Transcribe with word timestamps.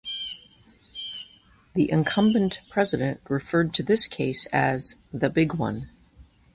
The 1.75 1.91
incumbent 1.91 2.61
president 2.71 3.21
referred 3.29 3.71
to 3.75 3.83
this 3.83 4.07
case 4.07 4.47
as 4.51 4.95
"the 5.13 5.29
big 5.29 5.53
one". 5.53 5.91